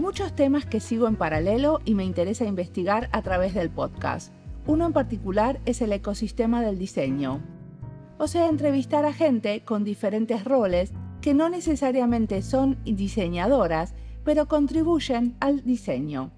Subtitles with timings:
[0.00, 4.32] Hay muchos temas que sigo en paralelo y me interesa investigar a través del podcast.
[4.66, 7.42] Uno en particular es el ecosistema del diseño.
[8.16, 13.92] O sea, entrevistar a gente con diferentes roles que no necesariamente son diseñadoras,
[14.24, 16.30] pero contribuyen al diseño.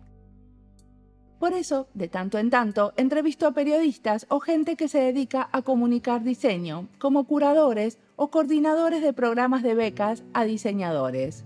[1.38, 5.62] Por eso, de tanto en tanto, entrevisto a periodistas o gente que se dedica a
[5.62, 11.44] comunicar diseño, como curadores o coordinadores de programas de becas a diseñadores.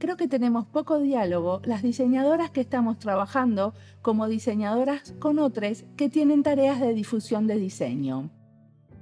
[0.00, 6.08] Creo que tenemos poco diálogo las diseñadoras que estamos trabajando como diseñadoras con otras que
[6.08, 8.30] tienen tareas de difusión de diseño.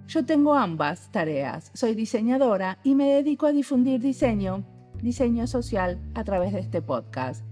[0.08, 4.64] Yo tengo ambas tareas, soy diseñadora y me dedico a difundir diseño,
[5.00, 7.48] diseño social a través de este podcast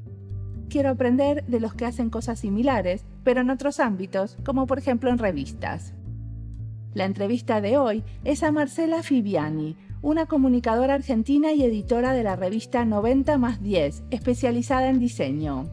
[0.69, 5.11] quiero aprender de los que hacen cosas similares, pero en otros ámbitos, como por ejemplo
[5.11, 5.95] en revistas.
[6.95, 9.77] La entrevista de hoy es a Marcela Fibiani,
[10.07, 15.69] una comunicadora argentina y editora de la revista 90 más 10, especializada en diseño.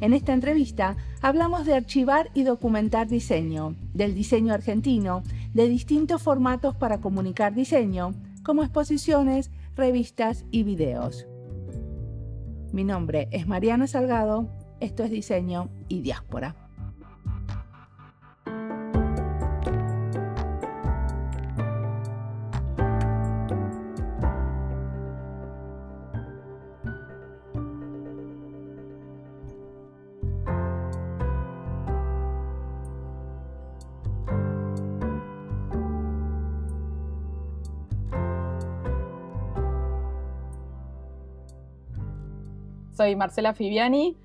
[0.00, 6.76] En esta entrevista hablamos de archivar y documentar diseño, del diseño argentino, de distintos formatos
[6.76, 11.26] para comunicar diseño, como exposiciones, revistas y videos.
[12.72, 16.54] Mi nombre es Mariana Salgado, esto es Diseño y Diáspora.
[43.02, 44.16] Soy Marcela Fibiani,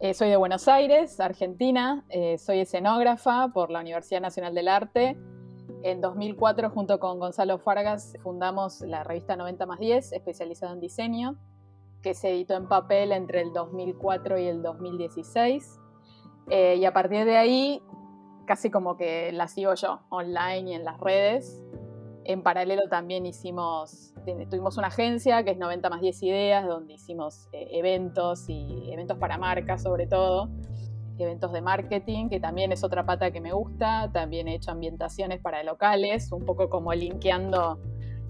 [0.00, 5.18] eh, soy de Buenos Aires, Argentina, eh, soy escenógrafa por la Universidad Nacional del Arte.
[5.82, 11.36] En 2004, junto con Gonzalo Fargas, fundamos la revista 90 más 10, especializada en diseño,
[12.00, 15.78] que se editó en papel entre el 2004 y el 2016.
[16.48, 17.82] Eh, y a partir de ahí,
[18.46, 21.62] casi como que la sigo yo, online y en las redes.
[22.24, 24.14] En paralelo también hicimos,
[24.48, 29.18] tuvimos una agencia que es 90 más 10 ideas, donde hicimos eh, eventos y eventos
[29.18, 30.48] para marcas sobre todo,
[31.18, 35.40] eventos de marketing, que también es otra pata que me gusta, también he hecho ambientaciones
[35.40, 37.80] para locales, un poco como linkeando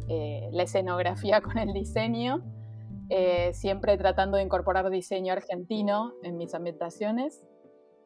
[0.08, 2.42] eh, la escenografía con el diseño,
[3.08, 7.42] eh, siempre tratando de incorporar diseño argentino en mis ambientaciones.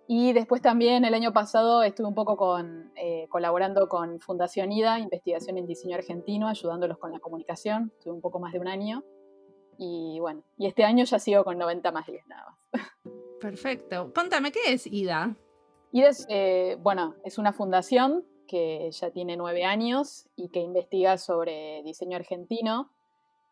[0.08, 5.00] Y después también el año pasado estuve un poco con, eh, colaborando con Fundación IDA,
[5.00, 7.92] Investigación en Diseño Argentino, ayudándolos con la comunicación.
[7.98, 9.04] Estuve un poco más de un año.
[9.78, 12.82] Y bueno, y este año ya sigo con 90 más 10 nada más.
[13.40, 14.12] Perfecto.
[14.14, 15.36] Contame, ¿qué es IDA?
[15.90, 21.18] IDA es, eh, bueno, es una fundación que ya tiene nueve años y que investiga
[21.18, 22.92] sobre diseño argentino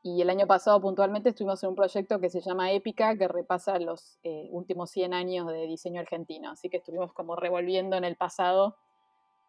[0.07, 3.79] y el año pasado puntualmente estuvimos en un proyecto que se llama Épica, que repasa
[3.79, 6.51] los eh, últimos 100 años de diseño argentino.
[6.51, 8.77] Así que estuvimos como revolviendo en el pasado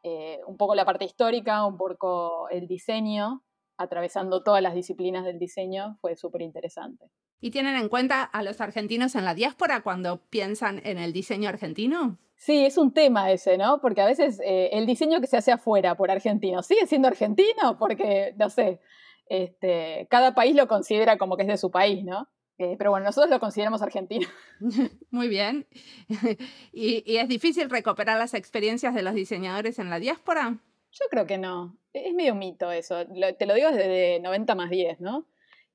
[0.01, 3.43] eh, un poco la parte histórica, un poco el diseño,
[3.75, 5.97] atravesando todas las disciplinas del diseño.
[5.99, 7.11] Fue súper interesante.
[7.41, 11.49] ¿Y tienen en cuenta a los argentinos en la diáspora cuando piensan en el diseño
[11.49, 12.17] argentino?
[12.37, 13.81] Sí, es un tema ese, ¿no?
[13.81, 17.77] Porque a veces eh, el diseño que se hace afuera por argentinos sigue siendo argentino,
[17.77, 18.79] porque, no sé,
[19.27, 22.29] este, cada país lo considera como que es de su país, ¿no?
[22.57, 24.27] Eh, pero bueno, nosotros lo consideramos argentino.
[25.11, 25.67] Muy bien.
[26.71, 30.57] ¿Y, es difícil recuperar las experiencias de los diseñadores en la diáspora?
[30.91, 31.77] Yo creo que no.
[31.91, 33.05] Es medio mito eso.
[33.37, 35.27] te lo digo desde 90 más 10, ¿no?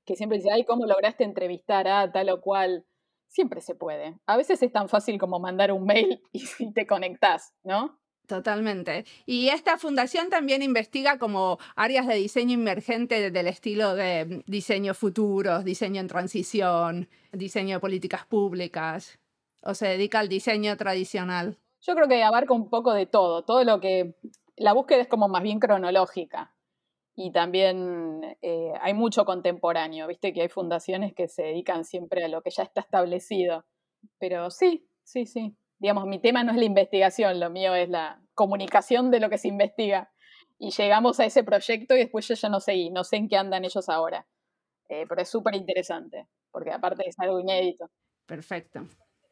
[0.07, 2.87] Que siempre dice, ay, ¿cómo lograste entrevistar a tal o cual?
[3.29, 4.19] Siempre se puede.
[4.27, 8.00] A veces es tan fácil como mandar un mail y te conectás, ¿no?
[8.31, 9.07] Totalmente.
[9.27, 15.65] Y esta fundación también investiga como áreas de diseño emergente del estilo de diseño futuros,
[15.65, 19.19] diseño en transición, diseño de políticas públicas,
[19.65, 21.59] o se dedica al diseño tradicional.
[21.81, 24.15] Yo creo que abarca un poco de todo, todo lo que...
[24.57, 26.55] La búsqueda es como más bien cronológica
[27.17, 32.29] y también eh, hay mucho contemporáneo, viste que hay fundaciones que se dedican siempre a
[32.29, 33.65] lo que ya está establecido,
[34.21, 38.23] pero sí, sí, sí, digamos, mi tema no es la investigación, lo mío es la
[38.35, 40.13] comunicación de lo que se investiga.
[40.59, 43.37] Y llegamos a ese proyecto y después yo ya no sé, no sé en qué
[43.39, 44.27] andan ellos ahora.
[44.91, 47.91] Eh, pero es súper interesante, porque aparte es algo inédito.
[48.27, 48.87] Perfecto.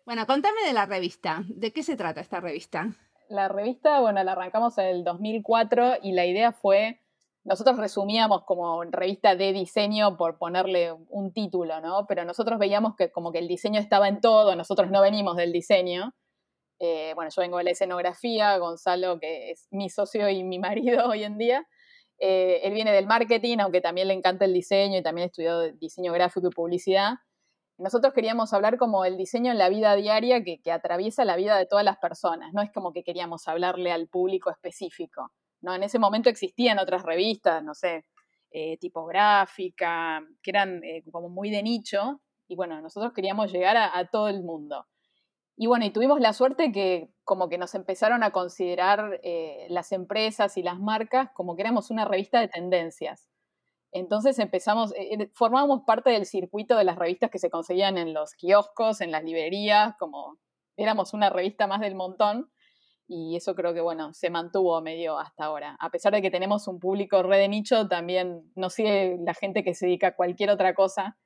[0.06, 1.42] Bueno, contame de la revista.
[1.48, 2.88] ¿De qué se trata esta revista?
[3.28, 7.02] La revista, bueno, la arrancamos en el 2004 y la idea fue,
[7.44, 12.06] nosotros resumíamos como revista de diseño por ponerle un título, ¿no?
[12.06, 15.52] Pero nosotros veíamos que como que el diseño estaba en todo, nosotros no venimos del
[15.52, 16.14] diseño,
[16.78, 21.06] eh, bueno, yo vengo de la escenografía, Gonzalo, que es mi socio y mi marido
[21.08, 21.66] hoy en día,
[22.18, 26.12] eh, él viene del marketing, aunque también le encanta el diseño y también estudió diseño
[26.12, 27.14] gráfico y publicidad.
[27.78, 31.66] nosotros queríamos hablar como el diseño en la vida diaria que, atraviesa la vida de
[31.66, 35.74] todas las personas, no es como que queríamos hablarle al público específico, ¿no?
[35.74, 38.04] En ese momento existían otras revistas, no sé,
[38.50, 44.04] eh, tipográfica, que eran eh, como muy de nicho, y bueno, nosotros queríamos llegar a,
[44.06, 44.86] todo el mundo.
[45.60, 49.90] Y bueno, y tuvimos la suerte que como que nos empezaron a considerar eh, las
[49.90, 53.28] empresas y las marcas como que éramos una revista de tendencias.
[53.90, 58.34] Entonces empezamos, eh, formábamos parte del circuito de las revistas que se conseguían en los
[58.36, 60.38] kioscos, en las librerías, como
[60.76, 62.52] éramos una revista más del montón.
[63.08, 65.76] Y eso creo que, bueno, se mantuvo medio hasta ahora.
[65.80, 69.64] A pesar de que tenemos un público red de nicho, también nos sigue la gente
[69.64, 71.18] que se dedica a cualquier otra cosa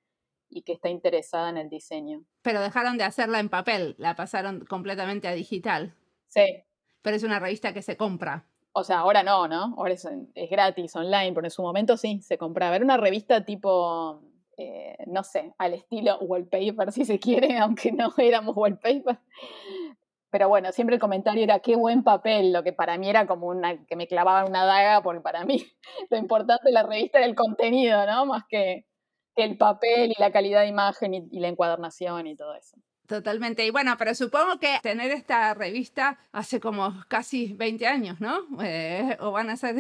[0.52, 2.24] y que está interesada en el diseño.
[2.42, 5.94] Pero dejaron de hacerla en papel, la pasaron completamente a digital.
[6.28, 6.64] Sí.
[7.00, 8.44] Pero es una revista que se compra.
[8.72, 9.74] O sea, ahora no, ¿no?
[9.76, 10.06] Ahora es,
[10.50, 12.76] gratis, online, pero en su momento sí, se compraba.
[12.76, 14.22] Era una revista tipo,
[14.56, 19.18] eh, no sé, al estilo wallpaper, si se quiere, aunque no éramos wallpaper.
[20.30, 23.48] Pero bueno, siempre el comentario era qué buen papel, lo que para mí era como
[23.48, 25.62] una, que me clavaban una daga, porque para mí
[26.10, 28.24] lo importante de la revista era el contenido, ¿no?
[28.24, 28.86] Más que,
[29.36, 32.76] el papel y la calidad de imagen y la encuadernación y todo eso.
[33.06, 33.66] Totalmente.
[33.66, 38.46] Y bueno, pero supongo que tener esta revista hace como casi 20 años, ¿no?
[38.62, 39.76] Eh, o van a ser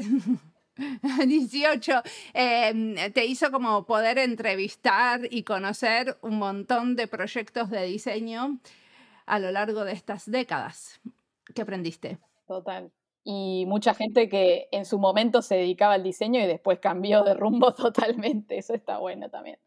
[1.26, 2.02] 18,
[2.34, 8.58] em, te hizo como poder entrevistar y conocer un montón de proyectos de diseño
[9.24, 11.00] a lo largo de estas décadas.
[11.54, 12.18] ¿Qué aprendiste?
[12.46, 12.90] Total.
[13.24, 17.34] Y mucha gente que en su momento se dedicaba al diseño y después cambió de
[17.34, 18.58] rumbo totalmente.
[18.58, 19.58] Eso está bueno también.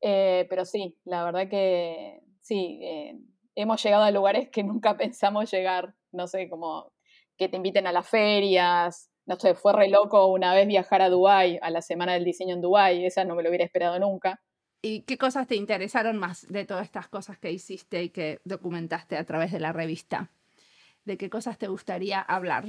[0.00, 3.18] Eh, pero sí, la verdad que sí, eh,
[3.54, 6.92] hemos llegado a lugares que nunca pensamos llegar, no sé, como
[7.36, 11.10] que te inviten a las ferias, no sé, fue re loco una vez viajar a
[11.10, 14.40] Dubái, a la Semana del Diseño en Dubái, esa no me lo hubiera esperado nunca.
[14.82, 19.16] ¿Y qué cosas te interesaron más de todas estas cosas que hiciste y que documentaste
[19.16, 20.30] a través de la revista?
[21.06, 22.64] ¿De qué cosas te gustaría hablar?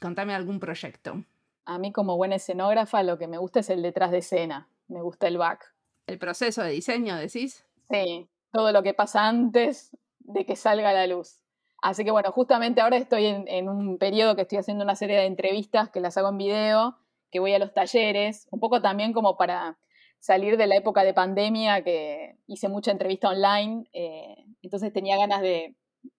[0.00, 1.24] Contame algún proyecto.
[1.64, 5.02] A mí como buena escenógrafa lo que me gusta es el detrás de escena, me
[5.02, 5.74] gusta el back.
[6.06, 7.66] ¿El proceso de diseño, decís?
[7.90, 11.42] Sí, todo lo que pasa antes de que salga a la luz.
[11.82, 15.26] Así que bueno, justamente ahora estoy en, un periodo que estoy haciendo una serie de
[15.26, 16.96] entrevistas que las hago en video,
[17.32, 19.78] que voy a los talleres, un poco también como para
[20.20, 25.40] salir de la época de pandemia, que hice mucha entrevista online, eh, entonces tenía ganas
[25.40, 25.74] de,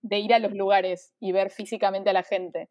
[0.09, 2.69] ir a los lugares y ver físicamente a la gente.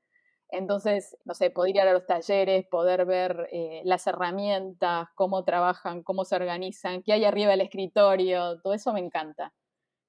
[0.52, 6.02] Entonces, no sé, poder ir a los talleres, poder ver eh, las herramientas, cómo trabajan,
[6.02, 9.54] cómo se organizan, qué hay arriba del escritorio, todo eso me encanta.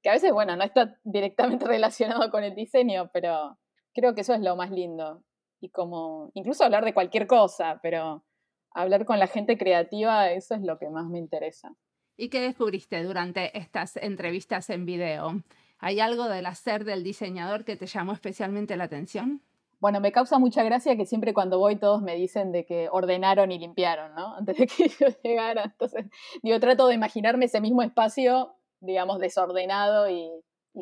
[0.01, 3.57] Que a veces, bueno, no está directamente relacionado con el diseño, pero
[3.93, 5.23] creo que eso es lo más lindo.
[5.59, 8.25] Y como, incluso hablar de cualquier cosa, pero
[8.71, 11.75] hablar con la gente creativa, eso es lo que más me interesa.
[12.17, 15.41] ¿Y qué descubriste durante estas entrevistas en video?
[15.81, 19.41] ¿Hay algo del hacer del diseñador que te llamó especialmente la atención?
[19.79, 23.51] Bueno, me causa mucha gracia que siempre cuando voy todos me dicen de que ordenaron
[23.51, 24.35] y limpiaron, ¿no?
[24.37, 25.63] Antes de que yo llegara.
[25.63, 26.05] Entonces,
[26.43, 30.29] digo, trato de imaginarme ese mismo espacio, digamos, desordenado y,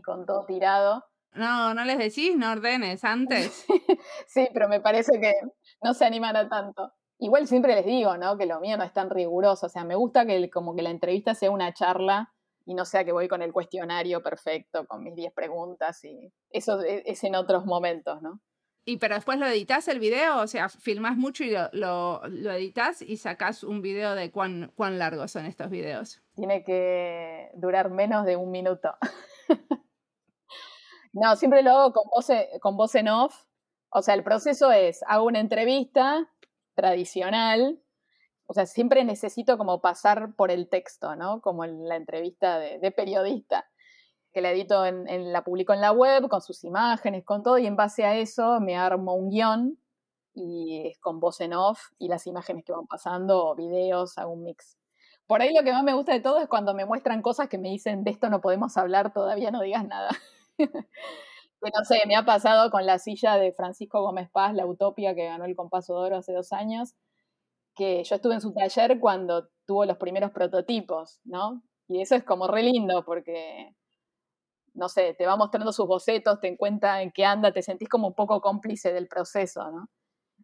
[0.04, 1.06] con todo tirado.
[1.32, 3.66] No, no les decís, no ordenes antes.
[4.28, 5.32] sí, pero me parece que
[5.82, 6.92] no se animan a tanto.
[7.20, 8.38] Igual siempre les digo, ¿no?
[8.38, 9.68] Que lo mío no es tan riguroso.
[9.68, 12.34] O sea, me gusta que como que la entrevista sea una charla
[12.70, 16.80] y no sea que voy con el cuestionario perfecto, con mis 10 preguntas y eso
[16.84, 18.42] e, es en otros momentos, ¿no?
[18.86, 23.02] Y pero después lo editas el video, o sea, filmas mucho y lo, lo, editas
[23.02, 26.22] y sacas un video de cuán, cuán largos son estos videos.
[26.36, 28.94] Tiene que durar menos de un minuto.
[31.14, 32.28] no, siempre lo hago con voz,
[32.62, 33.48] con voz en off.
[33.90, 36.30] O sea, el proceso es, hago una entrevista
[36.76, 37.82] tradicional,
[38.50, 41.40] o sea, siempre necesito como pasar por el texto, ¿no?
[41.40, 43.70] Como en la entrevista de, periodista
[44.34, 47.68] que la edito, en, la publico en la web, con sus imágenes, con todo, y
[47.68, 49.78] en base a eso me armo un guion
[50.34, 54.32] y es con voz en off y las imágenes que van pasando, o videos, hago
[54.32, 54.80] un mix.
[55.28, 57.60] Por ahí lo que más me gusta de todo es cuando me muestran cosas que
[57.60, 60.10] me dicen, de esto no podemos hablar, todavía no digas nada.
[60.58, 60.68] que
[61.78, 65.26] no sé, me ha pasado con la silla de Francisco Gómez Paz, la Utopia, que
[65.26, 66.96] ganó el Compaso de Oro hace dos años,
[67.80, 71.64] que yo estuve en su taller cuando tuvo los primeros prototipos, ¿no?
[71.88, 73.74] Y eso es como re lindo porque
[74.74, 78.08] no sé, te va mostrando sus bocetos, te encuentra en qué anda, te sentís como
[78.08, 79.90] un poco cómplice del proceso, ¿no?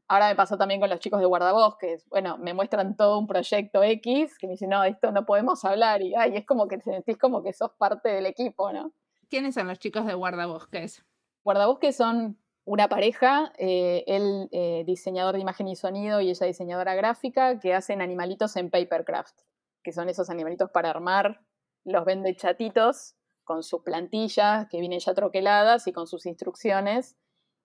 [0.07, 2.07] Ahora me pasó también con los chicos de guardabosques.
[2.09, 6.01] Bueno, me muestran todo un proyecto X que me dicen, no, esto no podemos hablar.
[6.03, 8.93] Y ay, es como que te sentís como que sos parte del equipo, ¿no?
[9.29, 11.03] ¿Quiénes son los chicos de guardabosques?
[11.43, 16.95] Guardabosques son una pareja, eh, él eh, diseñador de imagen y sonido y ella diseñadora
[16.95, 19.39] gráfica, que hacen animalitos en papercraft,
[19.83, 21.41] que son esos animalitos para armar
[21.85, 27.15] los vende chatitos con sus plantillas que vienen ya troqueladas y con sus instrucciones.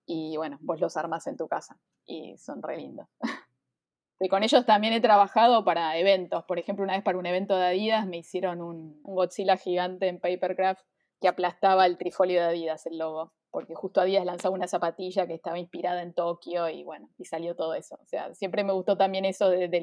[0.05, 3.07] Y bueno, vos los armas en tu casa y son re lindos.
[4.19, 6.43] y con ellos también he trabajado para eventos.
[6.45, 10.07] Por ejemplo, una vez para un evento de Adidas me hicieron un, un Godzilla gigante
[10.07, 10.85] en papercraft
[11.19, 15.33] que aplastaba el trifolio de Adidas, el logo porque justo Adidas lanzaba una zapatilla que
[15.33, 17.99] estaba inspirada en Tokio y bueno, y salió todo eso.
[18.01, 19.81] O sea, siempre me gustó también eso de, de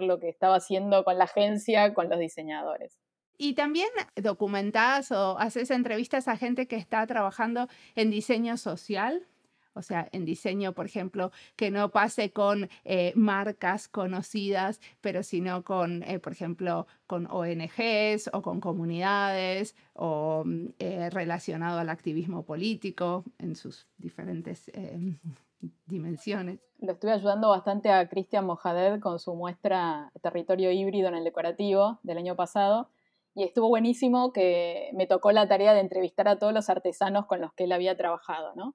[0.00, 2.98] lo que estaba haciendo con la agencia, con los diseñadores.
[3.36, 9.26] Y también documentás o haces entrevistas a gente que está trabajando en diseño social
[9.74, 15.64] o sea, en diseño, por ejemplo, que no pase con eh, marcas conocidas, pero sino
[15.64, 22.44] con, eh, por ejemplo, con ONGs o con comunidades o mm, eh, relacionado al activismo
[22.44, 24.70] político en sus diferentes
[25.86, 26.60] dimensiones.
[26.78, 31.98] Lo estuve ayudando bastante a Cristian Mojaded con su muestra Territorio Híbrido en el Decorativo
[32.02, 32.88] del año pasado.
[33.34, 37.40] Y estuvo buenísimo que me tocó la tarea de entrevistar a todos los artesanos con
[37.40, 38.74] los que él había trabajado, ¿no?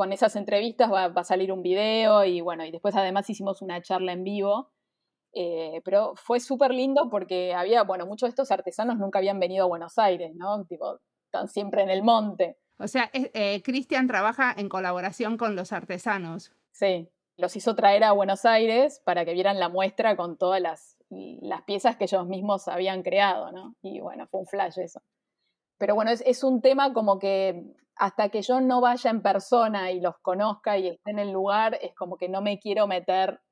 [0.00, 3.82] Con esas entrevistas va, a salir un video y bueno, y después además hicimos una
[3.82, 4.72] charla en vivo.
[5.34, 9.64] Eh, pero fue súper lindo porque había, bueno, muchos de estos artesanos nunca habían venido
[9.64, 10.64] a Buenos Aires, ¿no?
[10.64, 12.56] Tipo, están siempre en el monte.
[12.78, 16.54] O sea, eh, Cristian trabaja en colaboración con los artesanos.
[16.72, 20.96] Sí, los hizo traer a Buenos Aires para que vieran la muestra con todas las,
[21.10, 23.74] las piezas que ellos mismos habían creado, ¿no?
[23.82, 25.02] Y bueno, fue un flash eso.
[25.76, 29.92] Pero bueno, es, es un tema como que hasta que yo no vaya en persona
[29.92, 33.42] y los conozca y esté en el lugar, es como que no me quiero meter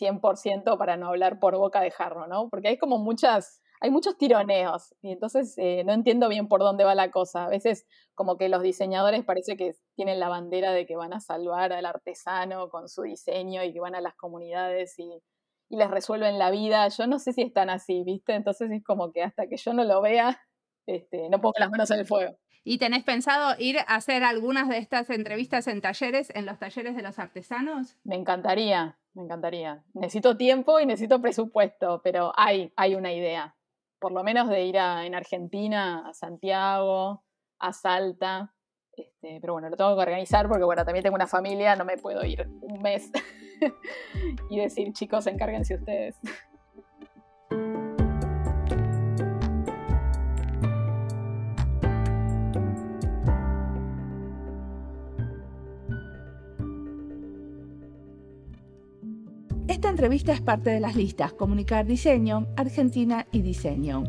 [0.00, 2.48] 100% para no hablar por boca de jarro, ¿no?
[2.48, 6.84] Porque hay como muchas, hay muchos tironeos y entonces eh, no entiendo bien por dónde
[6.84, 7.44] va la cosa.
[7.44, 11.20] A veces como que los diseñadores parece que tienen la bandera de que van a
[11.20, 15.22] salvar al artesano con su diseño y que van a las comunidades y,
[15.68, 16.88] y les resuelven la vida.
[16.88, 18.32] Yo no sé si están así, ¿viste?
[18.34, 20.40] Entonces es como que hasta que yo no lo vea,
[20.86, 22.38] este, no pongo las manos en el fuego.
[22.64, 26.96] ¿Y tenés pensado ir a hacer algunas de estas entrevistas en talleres, en los talleres
[26.96, 27.96] de los artesanos?
[28.04, 29.84] Me encantaría, me encantaría.
[29.94, 33.56] Necesito tiempo y necesito presupuesto, pero hay, hay una idea.
[33.98, 37.24] Por lo menos de ir a, en Argentina, a Santiago,
[37.58, 38.54] a Salta.
[38.92, 41.98] Este, pero bueno, lo tengo que organizar porque bueno, también tengo una familia, no me
[41.98, 43.10] puedo ir un mes
[44.50, 46.16] y decir, chicos, encárguense ustedes.
[59.78, 64.02] Esta entrevista es parte de las listas Comunicar Diseño, Argentina y Diseño.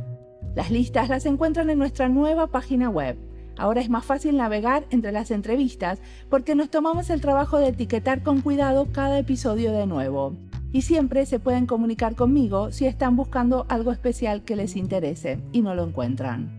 [0.55, 3.19] Las listas las encuentran en nuestra nueva página web.
[3.55, 8.23] Ahora es más fácil navegar entre las entrevistas porque nos tomamos el trabajo de etiquetar
[8.23, 10.35] con cuidado cada episodio de nuevo.
[10.71, 15.61] Y siempre se pueden comunicar conmigo si están buscando algo especial que les interese y
[15.61, 16.49] no lo encuentran.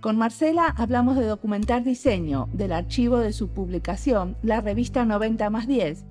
[0.00, 5.66] Con Marcela hablamos de documentar diseño del archivo de su publicación, la revista 90 más
[5.66, 6.04] 10,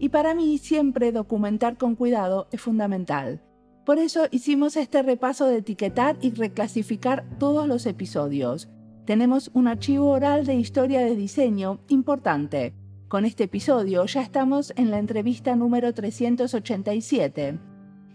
[0.00, 3.42] y para mí siempre documentar con cuidado es fundamental.
[3.84, 8.70] Por eso hicimos este repaso de etiquetar y reclasificar todos los episodios.
[9.04, 12.74] Tenemos un archivo oral de historia de diseño importante.
[13.08, 17.58] Con este episodio ya estamos en la entrevista número 387.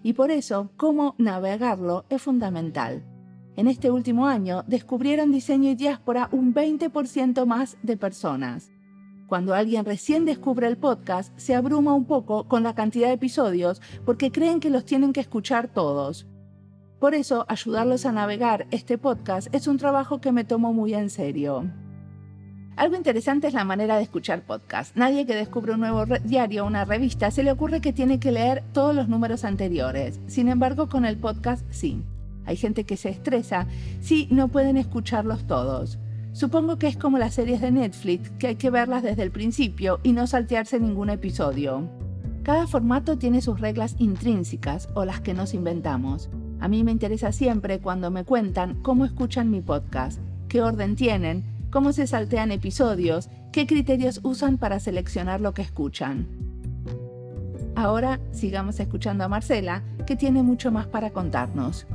[0.02, 3.04] Y por eso, cómo navegarlo es fundamental.
[3.58, 8.72] En este último año descubrieron diseño y diáspora un 20% más de personas.
[9.28, 13.82] Cuando alguien recién descubre el podcast, se abruma un poco con la cantidad de episodios
[14.06, 16.28] porque creen que los tienen que escuchar todos.
[17.00, 21.10] Por eso, ayudarlos a navegar este podcast es un trabajo que me tomo muy en
[21.10, 21.66] serio.
[22.76, 24.96] Algo interesante es la manera de escuchar podcast.
[24.96, 28.32] Nadie que descubre un nuevo diario o una revista se le ocurre que tiene que
[28.32, 30.20] leer todos los números anteriores.
[30.28, 32.04] Sin embargo, con el podcast sí.
[32.46, 33.66] Hay gente que se estresa
[34.02, 35.98] si no pueden escucharlos todos.
[36.36, 40.02] Supongo que es como las series de Netflix, que hay que verlas desde el principio
[40.04, 41.88] y no saltearse ningún episodio.
[42.44, 46.30] Cada formato tiene sus reglas intrínsecas o las que nos inventamos.
[46.60, 51.46] A mí me interesa siempre cuando me cuentan cómo escuchan mi podcast, qué orden tienen,
[51.72, 56.28] cómo se saltean episodios, qué criterios usan para seleccionar lo que escuchan.
[57.78, 61.88] Ahora sigamos escuchando a Marcela, que tiene mucho más para contarnos.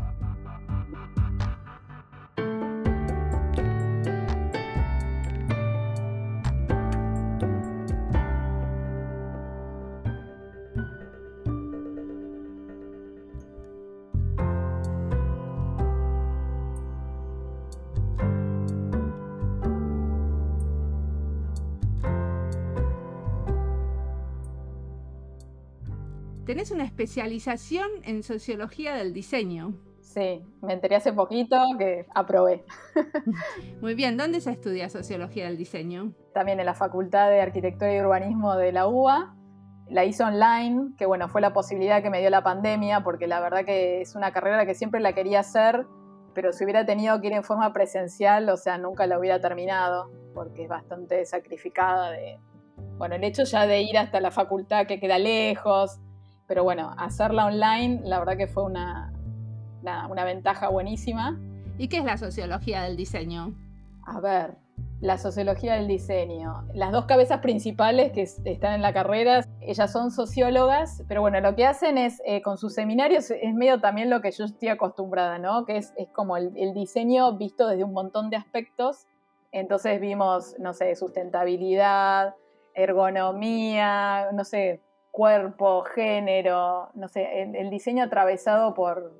[26.60, 29.72] Tenés una especialización en sociología del diseño.
[30.02, 32.66] Sí, me enteré hace poquito que aprobé.
[33.80, 36.12] Muy bien, ¿dónde se estudia sociología del diseño?
[36.34, 39.34] También en la Facultad de Arquitectura y Urbanismo de la UBA.
[39.88, 43.40] La hice online, que bueno, fue la posibilidad que me dio la pandemia, porque la
[43.40, 45.86] verdad que es una carrera que siempre la quería hacer,
[46.34, 50.10] pero si hubiera tenido que ir en forma presencial, o sea, nunca la hubiera terminado,
[50.34, 52.38] porque es bastante sacrificada de,
[52.98, 55.98] bueno, el hecho ya de ir hasta la facultad que queda lejos,
[56.50, 59.12] pero bueno, hacerla online, la verdad que fue una,
[59.84, 61.38] una ventaja buenísima.
[61.78, 63.54] ¿Y qué es la sociología del diseño?
[64.04, 64.56] A ver,
[65.00, 66.64] la sociología del diseño.
[66.74, 71.54] Las dos cabezas principales que están en la carrera, ellas son sociólogas, pero bueno, lo
[71.54, 75.38] que hacen es, eh, con sus seminarios, es medio también lo que yo estoy acostumbrada,
[75.38, 75.64] ¿no?
[75.66, 79.06] Que es, como el, diseño visto desde un montón de aspectos.
[79.52, 82.34] Entonces vimos, no sé, sustentabilidad,
[82.74, 89.12] ergonomía, no sé, cuerpo, género, no sé, el diseño atravesado por,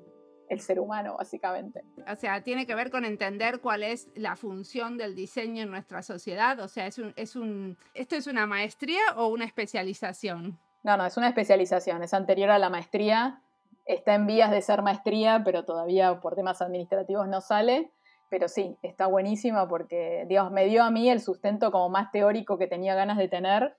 [0.51, 1.81] el ser humano, básicamente.
[2.11, 6.03] O sea, tiene que ver con entender cuál es la función del diseño en nuestra
[6.03, 6.59] sociedad.
[6.59, 10.59] O sea, es un, es un, ¿esto es una maestría o una especialización?
[10.83, 13.41] No, no, es una especialización, es anterior a la maestría,
[13.85, 17.89] está en vías de ser maestría, pero todavía por temas administrativos no sale.
[18.29, 22.57] Pero sí, está buenísima porque, digamos, me dio a mí el sustento como más teórico
[22.57, 23.77] que tenía ganas de tener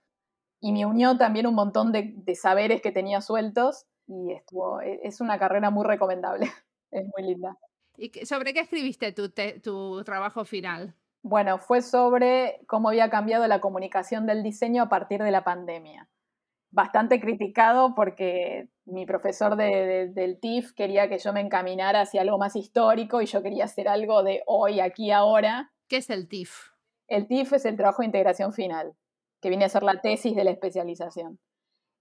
[0.62, 5.00] y me unió también un montón de, de saberes que tenía sueltos y estuvo, e,
[5.02, 6.46] es una carrera muy recomendable,
[6.92, 7.58] es muy linda.
[7.96, 10.94] ¿Y sobre qué escribiste tu, tu trabajo final?
[11.22, 16.08] Bueno, fue sobre cómo había cambiado la comunicación del diseño a partir de la pandemia.
[16.70, 22.38] Bastante criticado porque mi profesor de, del TIF quería que yo me encaminara hacia algo
[22.38, 25.72] más histórico y yo quería hacer algo de hoy, aquí, ahora.
[25.88, 26.70] ¿Qué es el TIF?
[27.08, 28.94] El TIF es el trabajo de integración final,
[29.42, 31.38] que viene a ser la tesis de la especialización.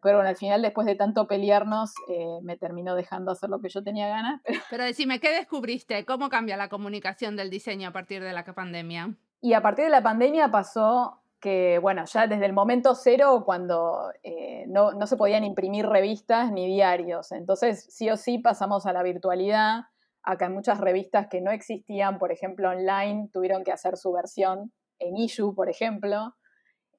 [0.01, 3.69] Pero bueno, al final, después de tanto pelearnos, eh, me terminó dejando hacer lo que
[3.69, 4.41] yo tenía ganas.
[4.69, 4.83] Pero...
[4.83, 6.05] decime, ¿qué descubriste?
[6.05, 9.15] ¿Cómo cambia la comunicación del diseño a partir de la pandemia?
[9.41, 14.11] Y a partir de la pandemia pasó que, bueno, ya desde el momento cero, cuando
[14.23, 18.93] eh, no, no, se podían imprimir revistas ni diarios, entonces sí o sí pasamos a
[18.93, 19.85] la virtualidad.
[20.23, 24.71] Acá en muchas revistas que no existían, por ejemplo, online, tuvieron que hacer su versión
[24.99, 26.35] en issue, por ejemplo.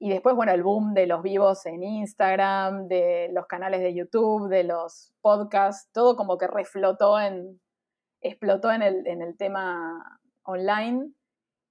[0.05, 4.49] Y después, bueno, el boom de los vivos en Instagram, de los canales de YouTube,
[4.49, 7.61] de los podcasts, todo como que reflotó en,
[8.21, 11.13] explotó en el, en el tema online.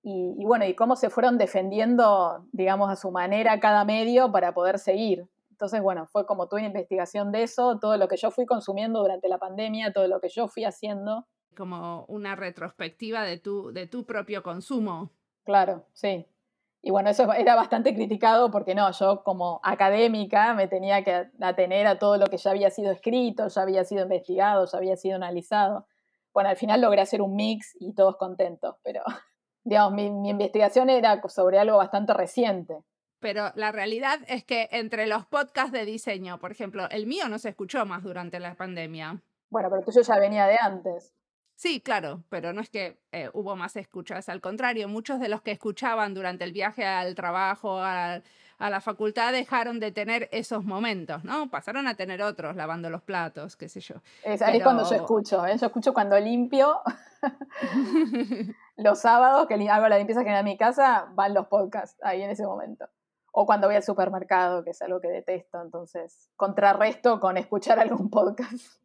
[0.02, 4.54] Y, y, bueno, y cómo se fueron defendiendo, digamos, a su manera cada medio para
[4.54, 5.28] poder seguir.
[5.50, 9.28] Entonces, bueno, fue como tuve investigación de eso, todo lo que yo fui consumiendo durante
[9.28, 11.28] la pandemia, todo lo que yo fui haciendo.
[11.58, 15.12] Como una retrospectiva de tu, de tu propio consumo.
[15.44, 16.26] Claro, sí.
[16.84, 21.86] Y bueno, eso era bastante criticado porque no, yo como académica me tenía que atener
[21.86, 25.16] a todo lo que ya había sido escrito, ya había sido investigado, ya había sido
[25.16, 25.86] analizado.
[26.34, 29.04] Bueno, al final logré hacer un mix y todos contentos, pero
[29.64, 32.78] digamos, mi, mi investigación era sobre algo bastante reciente.
[33.20, 37.38] Pero la realidad es que entre los podcasts de diseño, por ejemplo, el mío no
[37.38, 39.22] se escuchó más durante la pandemia.
[39.52, 41.14] Bueno, pero tuyo ya venía de antes.
[41.62, 45.44] Sí, claro, pero no es que eh, hubo más escuchas, al contrario, muchos de los
[45.44, 48.24] que escuchaban durante el viaje al trabajo, a,
[48.58, 51.52] la facultad, dejaron de tener esos momentos, ¿no?
[51.52, 53.98] Pasaron a tener otros, lavando los platos, qué sé yo.
[54.24, 55.56] Es ahí cuando yo escucho, ¿eh?
[55.56, 56.82] yo escucho cuando limpio,
[58.78, 62.32] los sábados que hago la limpieza general de mi casa, van los podcasts ahí en
[62.32, 62.90] ese momento.
[63.34, 68.10] O cuando voy al supermercado, que es algo que detesto, entonces contrarresto con escuchar algún
[68.10, 68.81] podcast.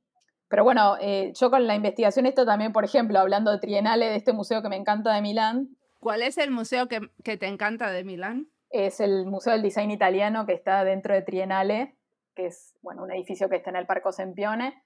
[0.48, 4.16] Pero bueno, eh, yo con la investigación, esto también, por ejemplo, hablando de Trienale, de
[4.16, 5.76] este museo que me encanta de Milán.
[5.98, 7.00] ¿Cuál es el museo que,
[7.36, 8.48] te encanta de Milán?
[8.70, 11.96] Es el Museo del Design Italiano que está dentro de Trienale,
[12.34, 14.82] que es bueno, un edificio que está en el Parco Sempione.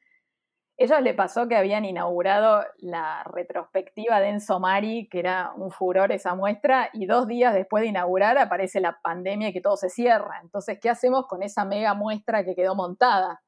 [0.78, 6.10] Ellos le pasó que habían inaugurado la retrospectiva de Enzo Mari, que era un furor
[6.10, 9.90] esa muestra, y dos días después de inaugurar aparece la pandemia y que todo se
[9.90, 10.40] cierra.
[10.42, 13.42] Entonces, ¿qué hacemos con esa mega muestra que quedó montada?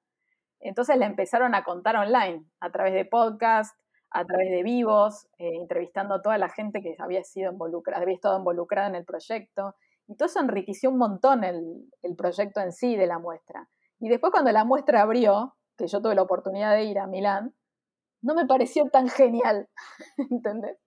[0.62, 3.76] Entonces la empezaron a contar online, a través de podcast,
[4.10, 8.14] a través de vivos, eh, entrevistando a toda la gente que había sido involucrada, había
[8.14, 9.74] estado involucrada en el proyecto.
[10.06, 13.68] Y todo eso enriqueció un montón el, proyecto en sí de la muestra.
[13.98, 17.54] Y después cuando la muestra abrió, que yo tuve la oportunidad de ir a Milán,
[18.20, 19.68] no me pareció tan genial,
[20.30, 20.78] ¿entendés?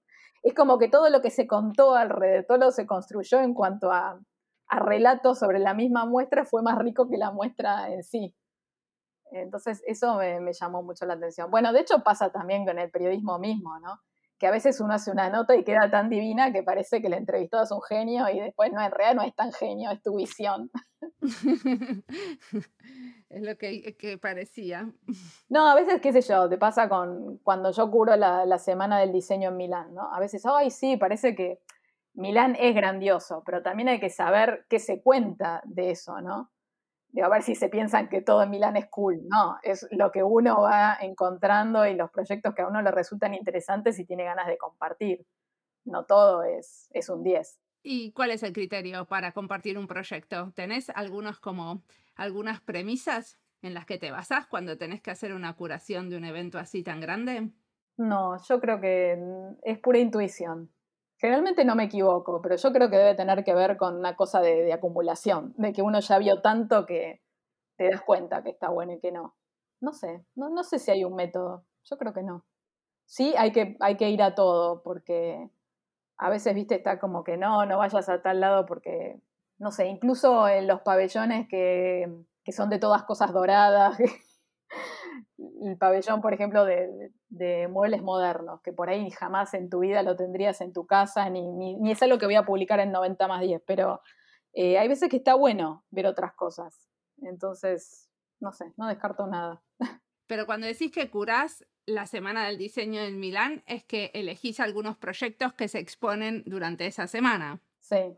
[0.44, 3.54] Es como que todo lo que se contó alrededor, todo lo que se construyó en
[3.54, 4.20] cuanto a,
[4.68, 8.36] a relatos sobre la misma muestra fue más rico que la muestra en sí.
[9.32, 11.50] Entonces, eso me, llamó mucho la atención.
[11.52, 14.00] Bueno, de hecho pasa también con el periodismo mismo, ¿no?
[14.38, 17.14] Que a veces uno hace una nota y queda tan divina que parece que el
[17.14, 20.18] entrevistado es un genio y después no, en realidad no es tan genio, es tu
[20.18, 20.70] visión.
[23.30, 24.92] es lo que, parecía.
[25.50, 29.00] No, a veces, qué sé yo, te pasa con cuando yo curo la, la, semana
[29.00, 30.14] del diseño en Milán, ¿no?
[30.14, 31.60] A veces, ay, sí, parece que
[32.14, 36.52] Milán es grandioso, pero también hay que saber qué se cuenta de eso, ¿no?
[37.24, 39.22] A ver si se piensan que todo en Milán es cool.
[39.28, 43.34] No, es lo que uno va encontrando y los proyectos que a uno le resultan
[43.34, 45.26] interesantes y tiene ganas de compartir.
[45.86, 47.60] No todo es, es un 10.
[47.84, 50.52] ¿Y cuál es el criterio para compartir un proyecto?
[50.56, 51.84] ¿Tenés algunos como
[52.16, 56.26] algunas premisas en las que te basás cuando tenés que hacer una curación de un
[56.26, 57.52] evento así tan grande?
[57.98, 59.18] No, yo creo que
[59.64, 60.75] es pura intuición.
[61.26, 64.42] Generalmente no me equivoco, pero yo creo que debe tener que ver con una cosa
[64.42, 67.20] de, acumulación, de que uno ya vio tanto que
[67.78, 69.36] te das cuenta que está bueno y que no.
[69.82, 72.46] No sé, no, no sé si hay un método, yo creo que no.
[73.06, 75.50] Sí, hay que, hay que ir a todo, porque
[76.18, 79.20] a veces, viste, está como que no, no vayas a tal lado porque,
[79.58, 82.08] no sé, incluso en los pabellones que,
[82.44, 83.98] que son de todas cosas doradas,
[85.62, 90.16] el pabellón, por ejemplo, de, muebles modernos, que por ahí jamás en tu vida lo
[90.16, 93.42] tendrías en tu casa, ni, ni, es algo que voy a publicar en 90 más
[93.42, 94.02] 10, pero
[94.54, 96.90] eh, hay veces que está bueno ver otras cosas.
[97.22, 99.64] Entonces, no sé, no descarto nada.
[100.28, 104.98] Pero cuando decís que curás la semana del diseño en Milán, es que elegís algunos
[104.98, 107.62] proyectos que se exponen durante esa semana.
[107.80, 108.18] Sí.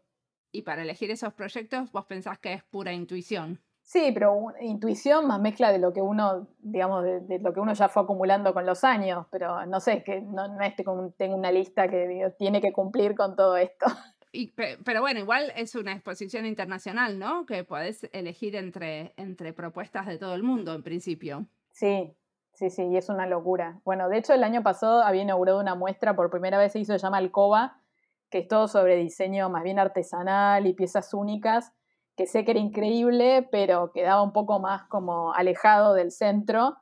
[0.53, 3.61] Y para elegir esos proyectos, vos pensás que es pura intuición.
[3.87, 7.87] Sí, pero intuición más mezcla de lo que uno, digamos, de, lo que uno ya
[7.87, 10.83] fue acumulando con los años, pero no sé, es que no, no es que
[11.17, 13.85] tengo una lista que tiene que cumplir con todo esto.
[14.33, 17.45] Y, pero bueno, igual es una exposición internacional, ¿no?
[17.45, 21.47] Que podés elegir entre, entre propuestas de todo el mundo, en principio.
[21.71, 22.13] Sí,
[22.51, 23.79] sí, sí, y es una locura.
[23.85, 26.91] Bueno, de hecho, el año pasado había inaugurado una muestra, por primera vez se hizo,
[26.91, 27.81] se llama Alcoba,
[28.29, 31.73] que es todo sobre diseño más bien artesanal y piezas únicas
[32.17, 36.75] que sé que era increíble, pero quedaba un poco más como alejado del centro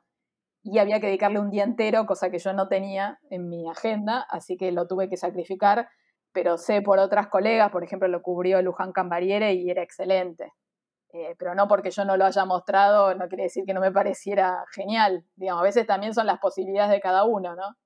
[0.62, 4.26] y había que dedicarle un día entero, cosa que yo no tenía en mi agenda,
[4.30, 5.88] así que lo tuve que sacrificar,
[6.32, 10.52] pero sé por otras colegas, por ejemplo, lo cubrió Luján Cambariere y era excelente.
[11.12, 13.92] Eh, pero no porque yo no lo haya mostrado, no quiere decir que no me
[13.92, 15.24] pareciera genial.
[15.36, 17.76] Digamos, a veces también son las posibilidades de cada uno, ¿no?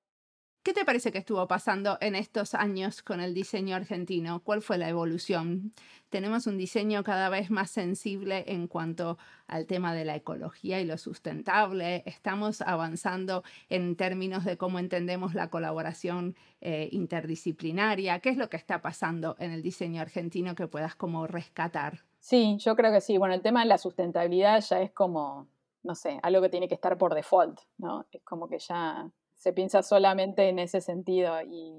[0.63, 4.43] ¿Qué te parece que estuvo pasando en estos años con el diseño argentino?
[4.43, 5.73] ¿Cuál fue la evolución?
[6.11, 10.85] Tenemos un diseño cada vez más sensible en cuanto al tema de la ecología y
[10.85, 12.03] lo sustentable.
[12.05, 18.19] Estamos avanzando en términos de cómo entendemos la colaboración eh, interdisciplinaria.
[18.19, 22.03] ¿Qué es lo que está pasando en el diseño argentino que puedas como rescatar?
[22.19, 23.17] Sí, yo creo que sí.
[23.17, 25.47] Bueno, el tema de la sustentabilidad ya es como,
[25.81, 28.05] no sé, algo que tiene que estar por default, ¿no?
[28.11, 29.09] Es como que ya
[29.41, 31.73] se piensa solamente en ese sentido y,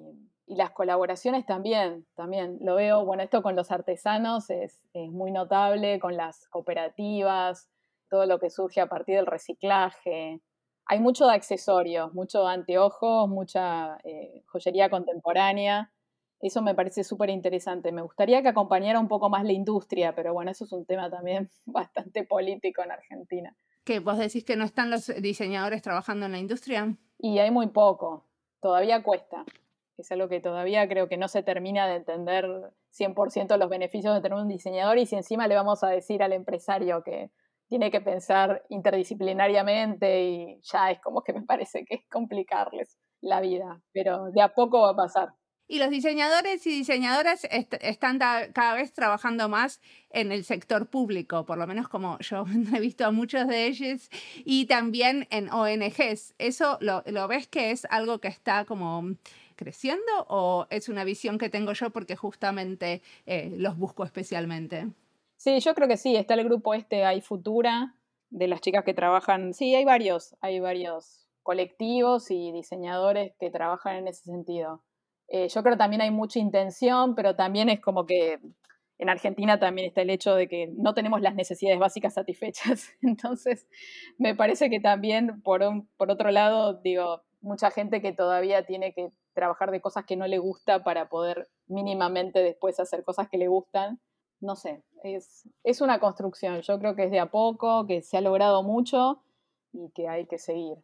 [0.48, 6.14] las colaboraciones también, también lo veo, bueno, esto con los artesanos es, muy notable, con
[6.14, 7.70] las cooperativas,
[8.10, 10.42] todo lo que surge a partir del reciclaje.
[10.84, 15.90] Hay mucho de accesorios, mucho anteojos, mucha eh, joyería contemporánea.
[16.40, 17.90] Eso me parece súper interesante.
[17.90, 21.08] Me gustaría que acompañara un poco más la industria, pero bueno, eso es un tema
[21.08, 23.56] también bastante político en Argentina.
[23.84, 26.96] ¿Que vos decís que no están los diseñadores trabajando en la industria?
[27.18, 28.26] Y hay muy poco,
[28.60, 29.44] todavía cuesta.
[29.98, 34.20] Es algo que todavía creo que no se termina de entender 100% los beneficios de
[34.20, 37.30] tener un diseñador y si encima le vamos a decir al empresario que
[37.68, 43.40] tiene que pensar interdisciplinariamente y ya es como que me parece que es complicarles la
[43.40, 45.34] vida, pero de a poco va a pasar.
[45.72, 47.48] Y los diseñadores y diseñadoras
[47.80, 49.80] están cada vez trabajando más
[50.10, 52.44] en el sector público, por lo menos como yo
[52.76, 54.10] he visto a muchos de ellos,
[54.44, 56.34] y también en ONGs.
[56.36, 59.16] ¿Eso lo, ves que es algo que está como
[59.56, 64.88] creciendo o es una visión que tengo yo porque justamente eh, los busco especialmente?
[65.38, 66.16] Sí, yo creo que sí.
[66.16, 67.94] Está el grupo este, hay Futura,
[68.28, 69.54] de las chicas que trabajan.
[69.54, 74.82] Sí, hay varios, hay varios colectivos y diseñadores que trabajan en ese sentido.
[75.34, 78.38] Eh, yo creo que también hay mucha intención, pero también es como que
[78.98, 82.90] en Argentina también está el hecho de que no tenemos las necesidades básicas satisfechas.
[83.02, 83.66] Entonces,
[84.18, 85.62] me parece que también, por,
[85.96, 90.26] por otro lado, digo, mucha gente que todavía tiene que trabajar de cosas que no
[90.26, 94.00] le gusta para poder mínimamente después hacer cosas que le gustan.
[94.38, 96.60] No sé, es, es una construcción.
[96.60, 99.22] Yo creo que es de a poco, que se ha logrado mucho
[99.72, 100.76] y que hay que seguir.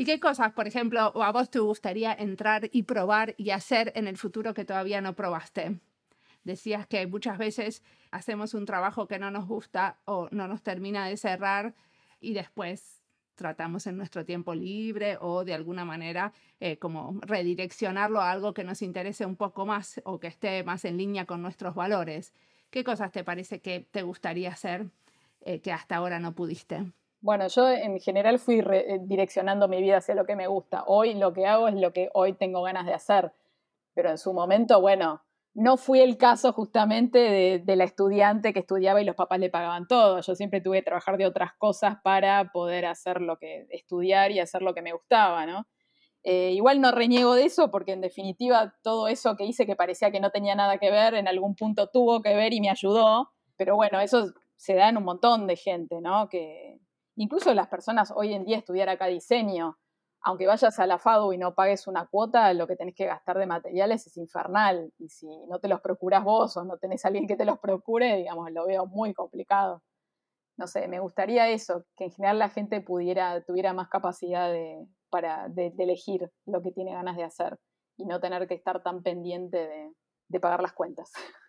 [0.00, 4.08] ¿Y qué cosas, por ejemplo, a vos te gustaría entrar y probar y hacer en
[4.08, 5.78] el futuro que todavía no probaste?
[6.42, 11.06] Decías que muchas veces hacemos un trabajo que no nos gusta o no nos termina
[11.06, 11.74] de cerrar
[12.18, 13.02] y después
[13.34, 18.64] tratamos en nuestro tiempo libre o de alguna manera eh, como redireccionarlo a algo que
[18.64, 22.32] nos interese un poco más o que esté más en línea con nuestros valores.
[22.70, 24.86] ¿Qué cosas te parece que te gustaría hacer
[25.42, 26.86] eh, que hasta ahora no pudiste?
[27.22, 30.84] Bueno, yo en general fui eh, direccionando mi vida hacia lo que me gusta.
[30.86, 33.32] Hoy lo que hago es lo que hoy tengo ganas de hacer.
[33.94, 37.18] Pero en su momento, bueno, no fui el caso justamente
[37.64, 40.20] de, la estudiante que estudiaba y los papás le pagaban todo.
[40.20, 44.40] Yo siempre tuve que trabajar de otras cosas para poder hacer lo que, estudiar y
[44.40, 45.66] hacer lo que me gustaba, ¿no?
[46.22, 50.10] Eh, igual no reniego de eso porque en definitiva todo eso que hice que parecía
[50.10, 53.30] que no tenía nada que ver, en algún punto tuvo que ver y me ayudó.
[53.56, 56.28] Pero bueno, eso se da en un montón de gente, ¿no?
[56.28, 56.79] Que
[57.20, 59.78] incluso las personas hoy en día estudiar acá diseño,
[60.22, 63.38] aunque vayas a la FADU y no pagues una cuota, lo que tenés que gastar
[63.38, 64.92] de materiales es infernal.
[64.98, 67.58] Y si no te los procuras vos o no tenés a alguien que te los
[67.58, 69.82] procure, digamos, lo veo muy complicado.
[70.56, 74.86] No sé, me gustaría eso, que en general la gente pudiera, tuviera más capacidad de,
[75.10, 77.58] para, de, elegir lo que tiene ganas de hacer
[77.96, 79.94] y no tener que estar tan pendiente
[80.28, 81.12] de pagar las cuentas.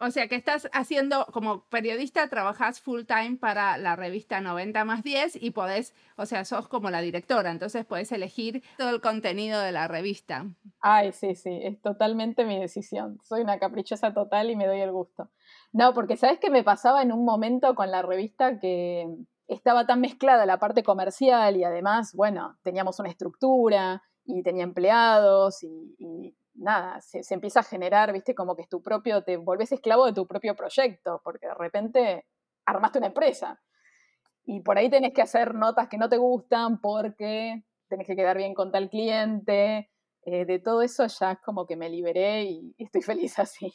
[0.00, 5.02] O sea que estás haciendo, como periodista, trabajas full time para la revista 90 más
[5.02, 9.60] 10 y podés, o sea, sos como la directora, entonces podés elegir todo el contenido
[9.60, 10.46] de la revista.
[10.80, 13.18] Ay, sí, sí, es totalmente mi decisión.
[13.24, 15.30] Soy una caprichosa total y me doy el gusto.
[15.72, 19.08] No, porque sabes que me pasaba en un momento con la revista que
[19.48, 25.62] estaba tan mezclada la parte comercial y además, bueno, teníamos una estructura y tenía empleados
[25.62, 30.06] y nada, se, empieza a generar, viste, como que es tu propio, te volvés esclavo
[30.06, 32.26] de tu propio proyecto, porque de repente
[32.66, 33.60] armaste una empresa.
[34.44, 38.36] Y por ahí tenés que hacer notas que no te gustan porque tenés que quedar
[38.36, 39.90] bien con tal cliente.
[40.24, 43.72] Eh, de todo eso ya es como que me liberé y, estoy feliz así.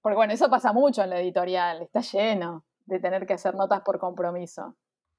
[0.00, 3.82] porque bueno, eso pasa mucho en la editorial, está lleno de tener que hacer notas
[3.82, 4.76] por compromiso.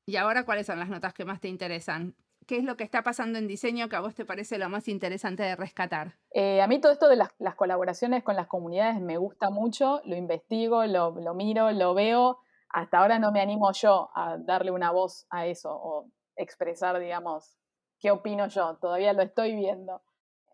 [0.08, 2.15] ¿Y ahora cuáles son las notas que más te interesan?
[2.47, 4.88] ¿Qué es lo que está pasando en diseño que a vos te parece lo más
[4.88, 6.13] interesante de rescatar?
[6.31, 10.15] Eh, a mí todo esto de las, colaboraciones con las comunidades me gusta mucho, lo
[10.15, 12.39] investigo, lo, miro, lo veo.
[12.69, 17.58] Hasta ahora no me animo yo a darle una voz a eso o expresar, digamos,
[17.99, 18.77] qué opino yo.
[18.77, 20.03] Todavía lo estoy viendo.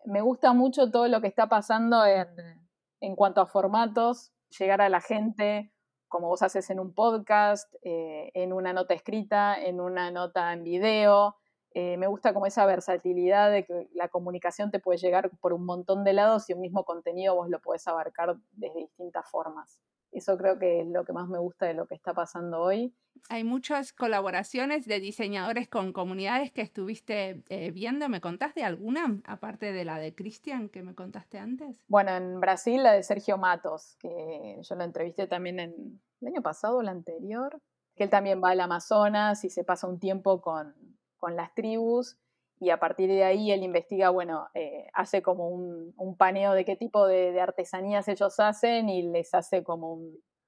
[0.06, 2.28] Me gusta mucho todo lo que está pasando en,
[3.00, 5.72] en cuanto a formatos, llegar a la gente,
[6.12, 10.62] como vos haces en un podcast, eh, en una nota escrita, en una nota en
[10.62, 11.36] video,
[11.74, 15.64] eh, me gusta como esa versatilidad de que la comunicación te puede llegar por un
[15.64, 19.80] montón de lados y un mismo contenido vos lo podés abarcar desde distintas formas.
[20.12, 22.94] Eso creo que es lo que más me gusta de lo que está pasando hoy.
[23.30, 28.10] Hay muchas colaboraciones de diseñadores con comunidades que estuviste eh, viendo.
[28.10, 31.82] ¿Me contaste alguna, aparte de la de Cristian que me contaste antes?
[31.88, 36.42] Bueno, en Brasil la de Sergio Matos, que yo lo entrevisté también en el año
[36.42, 37.58] pasado el anterior,
[37.96, 40.74] que él también va al Amazonas y se pasa un tiempo con,
[41.22, 42.18] con las tribus
[42.58, 46.74] y a partir de ahí él investiga, bueno, eh, hace como un, paneo de qué
[46.76, 50.00] tipo de, artesanías ellos hacen y les hace como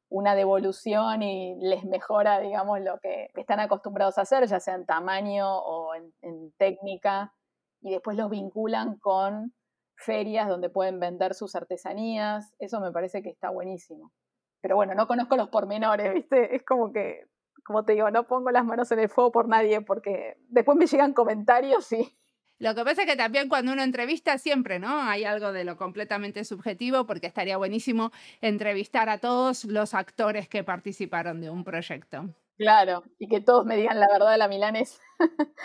[0.09, 4.85] una devolución y les mejora, digamos, lo que están acostumbrados a hacer, ya sea en
[4.85, 7.33] tamaño o en, en técnica,
[7.81, 9.55] y después los vinculan con
[9.97, 12.53] ferias donde pueden vender sus artesanías.
[12.59, 14.13] Eso me parece que está buenísimo.
[14.61, 16.57] Pero bueno, no conozco los pormenores, ¿viste?
[16.57, 17.27] Es como que
[17.65, 20.87] como te digo, no pongo las manos en el fuego por nadie porque después me
[20.87, 22.17] llegan comentarios y...
[22.61, 25.03] Lo que pasa es que también cuando uno entrevista siempre, ¿no?
[25.03, 30.63] Hay algo de lo completamente subjetivo porque estaría buenísimo entrevistar a todos los actores que
[30.63, 32.29] participaron de un proyecto.
[32.57, 35.01] Claro, y que todos me digan la verdad de la Milanes.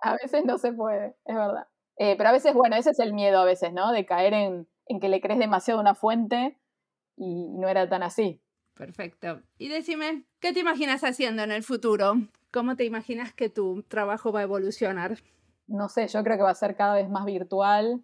[0.00, 1.68] a veces no se puede, es verdad.
[1.98, 3.92] Eh, pero a veces, bueno, ese es el miedo a veces, ¿no?
[3.92, 6.58] De caer en, en que le crees demasiado a una fuente
[7.16, 8.42] y no era tan así.
[8.74, 9.40] Perfecto.
[9.56, 12.14] Y decime, ¿qué te imaginas haciendo en el futuro?
[12.52, 15.18] ¿Cómo te imaginas que tu trabajo va a evolucionar?
[15.66, 18.02] No sé, yo creo que va a ser cada vez más virtual.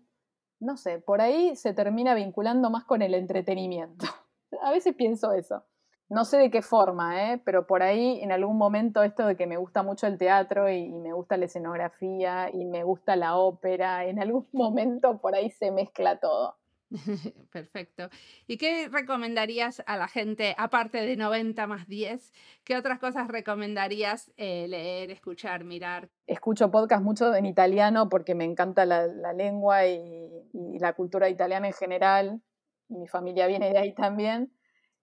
[0.61, 4.07] No sé, por ahí se termina vinculando más con el entretenimiento.
[4.63, 5.65] A veces pienso eso.
[6.09, 7.41] No sé de qué forma, ¿eh?
[7.45, 10.79] pero por ahí en algún momento esto de que me gusta mucho el teatro y,
[10.79, 15.51] y me gusta la escenografía y me gusta la ópera, en algún momento por ahí
[15.51, 16.60] se mezcla todo.
[17.53, 18.09] Perfecto.
[18.47, 22.33] ¿Y qué recomendarías a la gente, aparte de 90 más 10?
[22.65, 26.11] ¿Qué otras cosas recomendarías eh, leer, escuchar, mirar?
[26.27, 30.29] Escucho podcast mucho en italiano porque me encanta la, lengua y,
[30.79, 32.43] la cultura italiana en general.
[32.89, 34.53] mi familia viene de ahí también.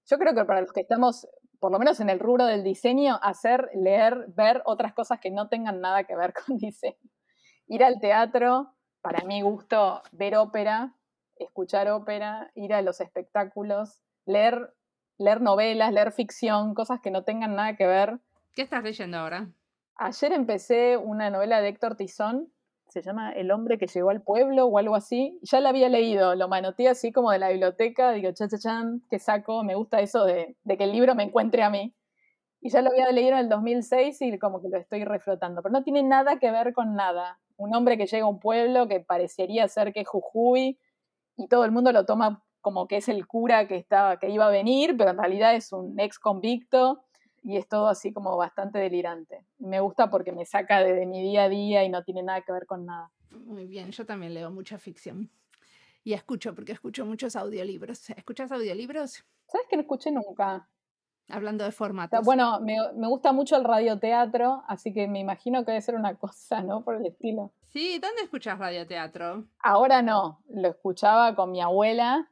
[0.05, 1.27] Yo creo que para los que estamos,
[1.59, 5.47] por lo menos en el rubro del diseño, hacer, leer, ver otras cosas que no
[5.47, 6.97] tengan nada que ver con diseño.
[7.67, 10.96] Ir al teatro, para mi gusto, ver ópera,
[11.39, 14.73] escuchar ópera, ir a los espectáculos, leer,
[15.17, 18.19] leer novelas, leer ficción, cosas que no tengan nada que ver.
[18.53, 19.49] ¿Qué estás leyendo ahora?
[19.95, 22.51] Ayer empecé una novela de Héctor Tizón,
[22.89, 25.37] se llama El hombre que llegó al pueblo o algo así.
[25.41, 29.03] Ya la había leído, lo manoteé así como de la biblioteca, digo, cha, cha, chan,
[29.09, 29.63] ¿qué saco?
[29.63, 31.93] Me gusta eso de, de que el libro me encuentre a mí.
[32.61, 35.73] Y ya lo había leído en el 2006 y como que lo estoy reflotando, pero
[35.73, 37.39] no tiene nada que ver con nada.
[37.55, 40.79] Un hombre que llega a un pueblo que parecería ser que es Jujuy
[41.37, 44.47] y todo el mundo lo toma como que es el cura que, estaba, que iba
[44.47, 47.05] a venir, pero en realidad es un ex convicto
[47.43, 49.45] y es todo así como bastante delirante.
[49.59, 52.51] Me gusta porque me saca de, mi día a día y no tiene nada que
[52.51, 53.09] ver con nada.
[53.29, 55.29] Muy bien, yo también leo mucha ficción.
[56.03, 58.09] Y escucho, porque escucho muchos audiolibros.
[58.09, 59.23] ¿Escuchas audiolibros?
[59.45, 60.67] ¿Sabes que no escuché nunca?
[61.29, 62.25] Hablando de formatos.
[62.25, 66.15] Bueno, me, me, gusta mucho el radioteatro, así que me imagino que debe ser una
[66.15, 66.83] cosa, ¿no?
[66.83, 67.51] Por el estilo.
[67.69, 69.45] Sí, ¿dónde escuchas radioteatro?
[69.59, 72.31] Ahora no, lo escuchaba con mi abuela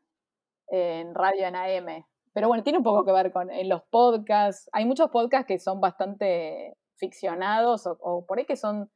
[0.67, 2.05] en radio en AM.
[2.33, 4.69] Pero bueno, tiene un poco que ver con en los podcasts.
[4.71, 8.89] Hay muchos podcasts que son bastante ficcionados o, por ahí que son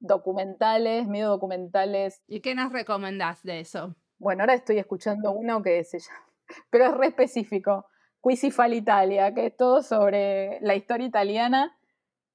[0.00, 2.20] documentales, medio documentales.
[2.26, 3.94] ¿Y qué nos recomendás de eso?
[4.18, 6.26] Bueno, ahora estoy escuchando uno que se llama,
[6.70, 7.86] pero es re específico,
[8.22, 11.76] Quisifal Italia, que es todo sobre la historia italiana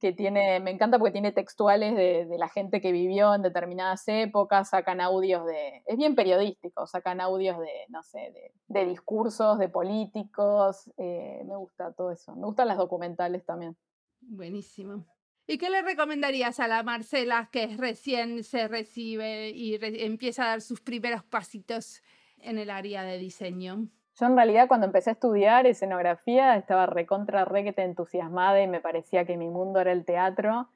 [0.01, 4.69] que tiene, me encanta porque tiene textuales de, la gente que vivió en determinadas épocas,
[4.69, 8.33] sacan audios de, es bien periodístico, sacan audios de, no sé,
[8.67, 13.77] de, discursos, de políticos, eh, me gusta todo eso, me gustan las documentales también.
[14.21, 15.05] Buenísimo.
[15.45, 20.61] ¿Y qué le recomendarías a la Marcela que recién se recibe y empieza a dar
[20.61, 22.01] sus primeros pasitos
[22.39, 23.87] en el área de diseño?
[24.21, 28.67] Yo en realidad cuando empecé a estudiar escenografía estaba recontra re que te entusiasmada y
[28.67, 30.69] me parecía que mi mundo era el teatro.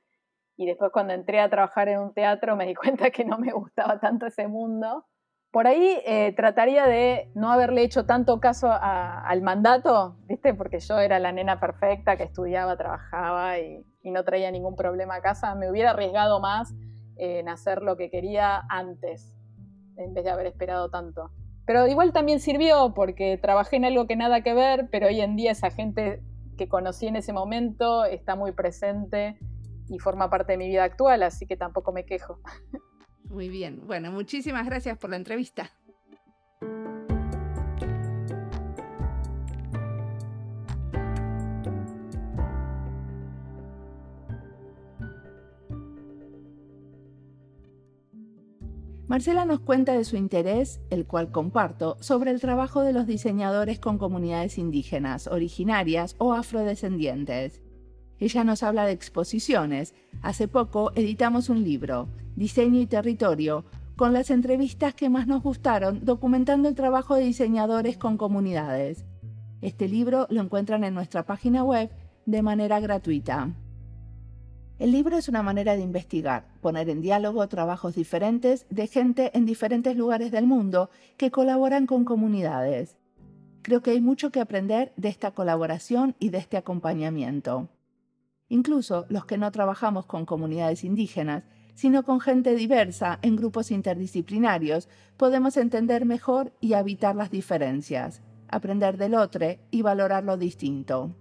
[0.57, 3.51] Y después cuando entré a trabajar en un teatro me di cuenta que no me
[3.51, 5.05] gustaba tanto ese mundo.
[5.51, 10.55] Por ahí eh, trataría de no haberle hecho tanto caso al mandato, ¿viste?
[10.55, 15.21] Porque yo era la nena perfecta que estudiaba, trabajaba y, no traía ningún problema a
[15.21, 15.53] casa.
[15.53, 16.73] Me hubiera arriesgado más
[17.15, 19.33] en hacer lo que quería antes,
[19.97, 21.31] en vez de haber esperado tanto.
[21.65, 25.35] Pero igual también sirvió porque trabajé en algo que nada que ver, pero hoy en
[25.35, 26.21] día esa gente
[26.57, 29.37] que conocí en ese momento está muy presente
[29.89, 32.39] y forma parte de mi vida actual, así que tampoco me quejo.
[33.23, 35.71] Muy bien, bueno, muchísimas gracias por la entrevista.
[49.15, 53.79] Marcela nos cuenta de su interés, el cual comparto, sobre el trabajo de los diseñadores
[53.79, 57.61] con comunidades indígenas, originarias o afrodescendientes.
[58.19, 59.95] Ella nos habla de exposiciones.
[60.21, 63.63] Hace poco editamos un libro, Diseño y Territorio,
[63.95, 69.05] con las entrevistas que más nos gustaron documentando el trabajo de diseñadores con comunidades.
[69.61, 71.89] Este libro lo encuentran en nuestra página web
[72.25, 73.55] de manera gratuita.
[74.77, 79.45] El libro es una manera de investigar, poner en diálogo trabajos diferentes de gente en
[79.45, 82.97] diferentes lugares del mundo que colaboran con comunidades.
[83.61, 87.69] Creo que hay mucho que aprender de esta colaboración y de este acompañamiento.
[88.49, 94.89] Incluso los que no trabajamos con comunidades indígenas, sino con gente diversa en grupos interdisciplinarios,
[95.15, 101.15] podemos entender mejor y habitar las diferencias, aprender del otro y valorar lo distinto.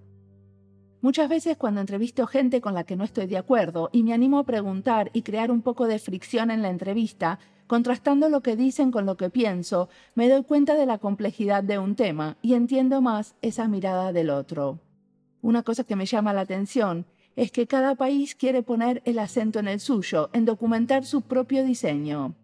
[1.05, 4.39] Muchas veces cuando entrevisto gente con la que no estoy de acuerdo y me animo
[4.39, 8.91] a preguntar y crear un poco de fricción en la entrevista, contrastando lo que dicen
[8.91, 13.03] con lo que pienso, me doy cuenta de la complejidad de un tema y entiendo
[13.03, 14.81] más esa mirada del otro.
[15.43, 17.05] Una cosa que me llama la atención
[17.37, 21.67] es que cada país quiere poner el acento en el suyo, en documentar su propio
[21.67, 22.35] diseño.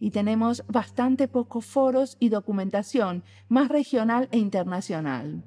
[0.00, 5.42] Y tenemos bastante pocos foros y documentación, más regional e internacional.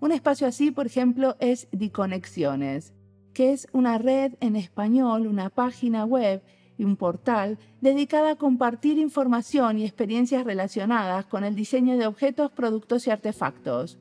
[0.00, 2.94] Un espacio así, por ejemplo, es Diconexiones,
[3.34, 6.42] que es una red en español, una página web
[6.78, 12.50] y un portal dedicada a compartir información y experiencias relacionadas con el diseño de objetos,
[12.50, 13.98] productos y artefactos.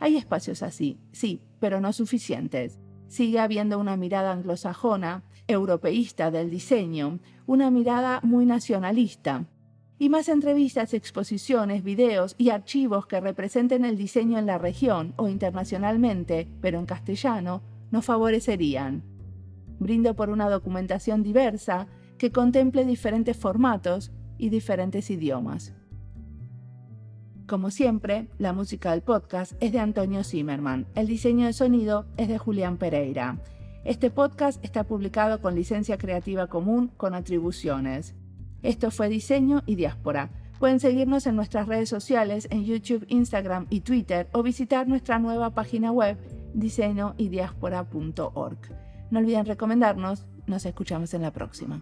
[0.00, 2.80] Hay espacios así, sí, pero no suficientes.
[3.06, 9.46] Sigue habiendo una mirada anglosajona, europeísta del diseño, una mirada muy nacionalista,
[9.98, 15.28] y más entrevistas, exposiciones, videos y archivos que representen el diseño en la región o
[15.28, 19.02] internacionalmente, pero en castellano, nos favorecerían.
[19.78, 21.86] Brindo por una documentación diversa
[22.18, 25.74] que contemple diferentes formatos y diferentes idiomas.
[27.46, 32.28] Como siempre, la música del podcast es de Antonio Zimmerman, el diseño de sonido es
[32.28, 33.38] de Julián Pereira.
[33.84, 38.16] Este podcast está publicado con licencia creativa común con atribuciones.
[38.66, 40.28] Esto fue Diseño y Diáspora.
[40.58, 45.50] Pueden seguirnos en nuestras redes sociales en YouTube, Instagram y Twitter o visitar nuestra nueva
[45.50, 46.18] página web
[46.52, 48.58] diseñoydiaspora.org.
[49.12, 50.26] No olviden recomendarnos.
[50.48, 51.80] Nos escuchamos en la próxima.